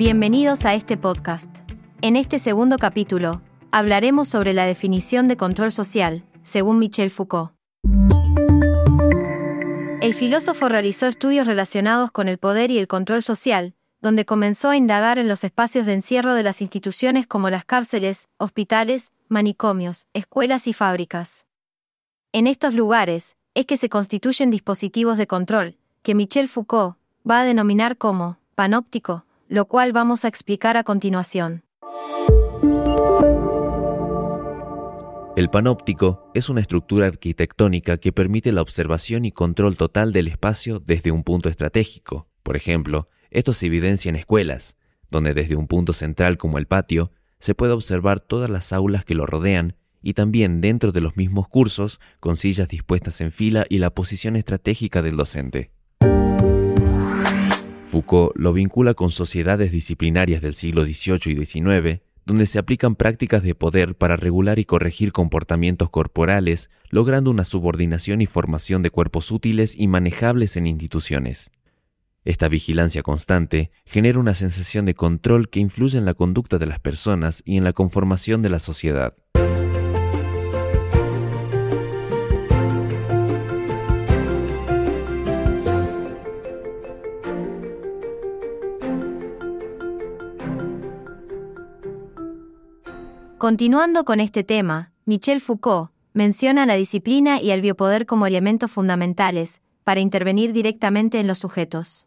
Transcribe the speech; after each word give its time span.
Bienvenidos 0.00 0.64
a 0.64 0.72
este 0.72 0.96
podcast. 0.96 1.54
En 2.00 2.16
este 2.16 2.38
segundo 2.38 2.78
capítulo, 2.78 3.42
hablaremos 3.70 4.30
sobre 4.30 4.54
la 4.54 4.64
definición 4.64 5.28
de 5.28 5.36
control 5.36 5.72
social, 5.72 6.24
según 6.42 6.78
Michel 6.78 7.10
Foucault. 7.10 7.52
El 10.00 10.14
filósofo 10.14 10.70
realizó 10.70 11.06
estudios 11.06 11.46
relacionados 11.46 12.10
con 12.12 12.28
el 12.28 12.38
poder 12.38 12.70
y 12.70 12.78
el 12.78 12.88
control 12.88 13.22
social, 13.22 13.74
donde 14.00 14.24
comenzó 14.24 14.70
a 14.70 14.78
indagar 14.78 15.18
en 15.18 15.28
los 15.28 15.44
espacios 15.44 15.84
de 15.84 15.92
encierro 15.92 16.32
de 16.32 16.44
las 16.44 16.62
instituciones 16.62 17.26
como 17.26 17.50
las 17.50 17.66
cárceles, 17.66 18.26
hospitales, 18.38 19.12
manicomios, 19.28 20.06
escuelas 20.14 20.66
y 20.66 20.72
fábricas. 20.72 21.44
En 22.32 22.46
estos 22.46 22.72
lugares, 22.72 23.36
es 23.52 23.66
que 23.66 23.76
se 23.76 23.90
constituyen 23.90 24.50
dispositivos 24.50 25.18
de 25.18 25.26
control, 25.26 25.76
que 26.00 26.14
Michel 26.14 26.48
Foucault 26.48 26.96
va 27.30 27.40
a 27.40 27.44
denominar 27.44 27.98
como 27.98 28.38
panóptico, 28.54 29.26
lo 29.50 29.66
cual 29.66 29.92
vamos 29.92 30.24
a 30.24 30.28
explicar 30.28 30.76
a 30.76 30.84
continuación. 30.84 31.64
El 35.36 35.50
panóptico 35.50 36.30
es 36.34 36.48
una 36.48 36.60
estructura 36.60 37.06
arquitectónica 37.06 37.96
que 37.96 38.12
permite 38.12 38.52
la 38.52 38.62
observación 38.62 39.24
y 39.24 39.32
control 39.32 39.76
total 39.76 40.12
del 40.12 40.28
espacio 40.28 40.78
desde 40.78 41.10
un 41.10 41.24
punto 41.24 41.48
estratégico. 41.48 42.28
Por 42.44 42.56
ejemplo, 42.56 43.08
esto 43.30 43.52
se 43.52 43.66
evidencia 43.66 44.08
en 44.08 44.16
escuelas, 44.16 44.76
donde 45.10 45.34
desde 45.34 45.56
un 45.56 45.66
punto 45.66 45.92
central 45.92 46.38
como 46.38 46.58
el 46.58 46.66
patio 46.66 47.10
se 47.40 47.56
puede 47.56 47.72
observar 47.72 48.20
todas 48.20 48.50
las 48.50 48.72
aulas 48.72 49.04
que 49.04 49.16
lo 49.16 49.26
rodean 49.26 49.76
y 50.00 50.14
también 50.14 50.60
dentro 50.60 50.92
de 50.92 51.00
los 51.00 51.16
mismos 51.16 51.48
cursos 51.48 52.00
con 52.20 52.36
sillas 52.36 52.68
dispuestas 52.68 53.20
en 53.20 53.32
fila 53.32 53.66
y 53.68 53.78
la 53.78 53.90
posición 53.90 54.36
estratégica 54.36 55.02
del 55.02 55.16
docente. 55.16 55.72
Foucault 57.90 58.32
lo 58.36 58.52
vincula 58.52 58.94
con 58.94 59.10
sociedades 59.10 59.72
disciplinarias 59.72 60.40
del 60.40 60.54
siglo 60.54 60.84
XVIII 60.84 61.32
y 61.32 61.44
XIX, 61.44 62.00
donde 62.24 62.46
se 62.46 62.60
aplican 62.60 62.94
prácticas 62.94 63.42
de 63.42 63.56
poder 63.56 63.96
para 63.96 64.16
regular 64.16 64.60
y 64.60 64.64
corregir 64.64 65.10
comportamientos 65.10 65.90
corporales, 65.90 66.70
logrando 66.88 67.32
una 67.32 67.44
subordinación 67.44 68.20
y 68.20 68.26
formación 68.26 68.82
de 68.82 68.90
cuerpos 68.90 69.32
útiles 69.32 69.74
y 69.76 69.88
manejables 69.88 70.56
en 70.56 70.68
instituciones. 70.68 71.50
Esta 72.24 72.48
vigilancia 72.48 73.02
constante 73.02 73.72
genera 73.84 74.20
una 74.20 74.34
sensación 74.34 74.84
de 74.84 74.94
control 74.94 75.48
que 75.48 75.58
influye 75.58 75.98
en 75.98 76.04
la 76.04 76.14
conducta 76.14 76.58
de 76.58 76.66
las 76.66 76.78
personas 76.78 77.42
y 77.44 77.56
en 77.56 77.64
la 77.64 77.72
conformación 77.72 78.40
de 78.40 78.50
la 78.50 78.60
sociedad. 78.60 79.14
Continuando 93.40 94.04
con 94.04 94.20
este 94.20 94.44
tema, 94.44 94.92
Michel 95.06 95.40
Foucault 95.40 95.92
menciona 96.12 96.66
la 96.66 96.74
disciplina 96.74 97.40
y 97.40 97.52
el 97.52 97.62
biopoder 97.62 98.04
como 98.04 98.26
elementos 98.26 98.70
fundamentales 98.70 99.62
para 99.82 100.00
intervenir 100.00 100.52
directamente 100.52 101.20
en 101.20 101.26
los 101.26 101.38
sujetos. 101.38 102.06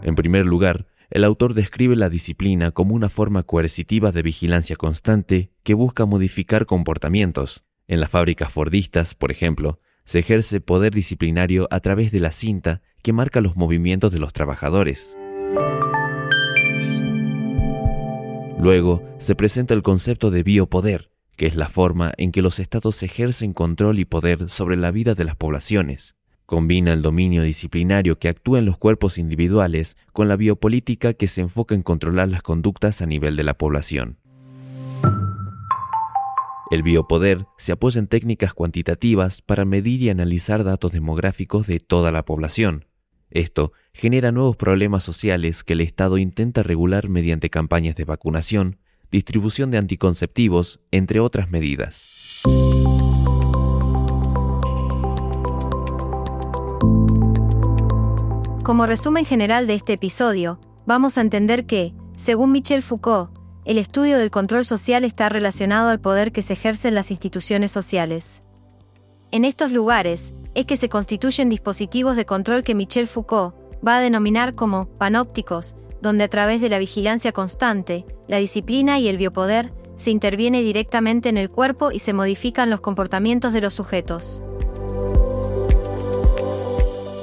En 0.00 0.14
primer 0.14 0.46
lugar, 0.46 0.86
el 1.10 1.24
autor 1.24 1.52
describe 1.52 1.94
la 1.94 2.08
disciplina 2.08 2.70
como 2.70 2.94
una 2.94 3.10
forma 3.10 3.42
coercitiva 3.42 4.12
de 4.12 4.22
vigilancia 4.22 4.76
constante 4.76 5.52
que 5.62 5.74
busca 5.74 6.06
modificar 6.06 6.64
comportamientos. 6.64 7.64
En 7.86 8.00
las 8.00 8.08
fábricas 8.08 8.50
fordistas, 8.50 9.14
por 9.14 9.30
ejemplo, 9.30 9.78
se 10.06 10.20
ejerce 10.20 10.62
poder 10.62 10.94
disciplinario 10.94 11.68
a 11.70 11.80
través 11.80 12.12
de 12.12 12.20
la 12.20 12.32
cinta 12.32 12.80
que 13.02 13.12
marca 13.12 13.42
los 13.42 13.56
movimientos 13.56 14.10
de 14.10 14.20
los 14.20 14.32
trabajadores. 14.32 15.18
Luego 18.62 19.02
se 19.18 19.34
presenta 19.34 19.74
el 19.74 19.82
concepto 19.82 20.30
de 20.30 20.44
biopoder, 20.44 21.10
que 21.36 21.46
es 21.46 21.56
la 21.56 21.68
forma 21.68 22.12
en 22.16 22.30
que 22.30 22.42
los 22.42 22.60
estados 22.60 23.02
ejercen 23.02 23.54
control 23.54 23.98
y 23.98 24.04
poder 24.04 24.48
sobre 24.48 24.76
la 24.76 24.92
vida 24.92 25.16
de 25.16 25.24
las 25.24 25.34
poblaciones. 25.34 26.14
Combina 26.46 26.92
el 26.92 27.02
dominio 27.02 27.42
disciplinario 27.42 28.20
que 28.20 28.28
actúa 28.28 28.60
en 28.60 28.66
los 28.66 28.78
cuerpos 28.78 29.18
individuales 29.18 29.96
con 30.12 30.28
la 30.28 30.36
biopolítica 30.36 31.12
que 31.12 31.26
se 31.26 31.40
enfoca 31.40 31.74
en 31.74 31.82
controlar 31.82 32.28
las 32.28 32.42
conductas 32.42 33.02
a 33.02 33.06
nivel 33.06 33.34
de 33.34 33.42
la 33.42 33.54
población. 33.54 34.18
El 36.70 36.84
biopoder 36.84 37.46
se 37.58 37.72
apoya 37.72 37.98
en 37.98 38.06
técnicas 38.06 38.54
cuantitativas 38.54 39.42
para 39.42 39.64
medir 39.64 40.02
y 40.02 40.10
analizar 40.10 40.62
datos 40.62 40.92
demográficos 40.92 41.66
de 41.66 41.80
toda 41.80 42.12
la 42.12 42.24
población, 42.24 42.84
esto 43.34 43.72
genera 43.92 44.32
nuevos 44.32 44.56
problemas 44.56 45.04
sociales 45.04 45.64
que 45.64 45.72
el 45.72 45.80
Estado 45.80 46.18
intenta 46.18 46.62
regular 46.62 47.08
mediante 47.08 47.50
campañas 47.50 47.96
de 47.96 48.04
vacunación, 48.04 48.78
distribución 49.10 49.70
de 49.70 49.78
anticonceptivos, 49.78 50.80
entre 50.90 51.20
otras 51.20 51.50
medidas. 51.50 52.42
Como 58.64 58.86
resumen 58.86 59.24
general 59.24 59.66
de 59.66 59.74
este 59.74 59.94
episodio, 59.94 60.60
vamos 60.86 61.18
a 61.18 61.20
entender 61.20 61.66
que, 61.66 61.92
según 62.16 62.52
Michel 62.52 62.82
Foucault, 62.82 63.30
el 63.64 63.78
estudio 63.78 64.18
del 64.18 64.30
control 64.30 64.64
social 64.64 65.04
está 65.04 65.28
relacionado 65.28 65.88
al 65.88 66.00
poder 66.00 66.32
que 66.32 66.42
se 66.42 66.54
ejerce 66.54 66.88
en 66.88 66.94
las 66.94 67.10
instituciones 67.10 67.70
sociales. 67.70 68.42
En 69.30 69.44
estos 69.44 69.72
lugares, 69.72 70.32
es 70.54 70.66
que 70.66 70.76
se 70.76 70.88
constituyen 70.88 71.48
dispositivos 71.48 72.16
de 72.16 72.26
control 72.26 72.62
que 72.62 72.74
Michel 72.74 73.08
Foucault 73.08 73.54
va 73.86 73.96
a 73.96 74.00
denominar 74.00 74.54
como 74.54 74.86
panópticos, 74.86 75.74
donde 76.00 76.24
a 76.24 76.28
través 76.28 76.60
de 76.60 76.68
la 76.68 76.78
vigilancia 76.78 77.32
constante, 77.32 78.04
la 78.28 78.38
disciplina 78.38 78.98
y 78.98 79.08
el 79.08 79.16
biopoder, 79.16 79.72
se 79.96 80.10
interviene 80.10 80.62
directamente 80.62 81.28
en 81.28 81.38
el 81.38 81.50
cuerpo 81.50 81.92
y 81.92 82.00
se 82.00 82.12
modifican 82.12 82.70
los 82.70 82.80
comportamientos 82.80 83.52
de 83.52 83.60
los 83.60 83.74
sujetos. 83.74 84.42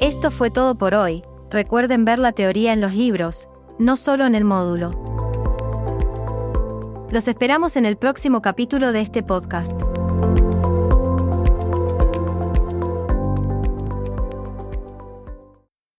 Esto 0.00 0.30
fue 0.30 0.50
todo 0.50 0.76
por 0.76 0.94
hoy. 0.94 1.24
Recuerden 1.50 2.04
ver 2.04 2.18
la 2.18 2.32
teoría 2.32 2.72
en 2.72 2.80
los 2.80 2.94
libros, 2.94 3.48
no 3.78 3.96
solo 3.96 4.24
en 4.24 4.34
el 4.34 4.44
módulo. 4.44 4.90
Los 7.10 7.26
esperamos 7.26 7.76
en 7.76 7.86
el 7.86 7.96
próximo 7.96 8.40
capítulo 8.40 8.92
de 8.92 9.00
este 9.00 9.24
podcast. 9.24 9.72